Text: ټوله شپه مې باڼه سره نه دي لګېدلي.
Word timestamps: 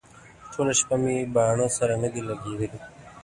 ټوله 0.51 0.73
شپه 0.79 0.95
مې 1.03 1.15
باڼه 1.35 1.67
سره 1.77 1.93
نه 2.03 2.09
دي 2.13 2.21
لګېدلي. 2.29 2.69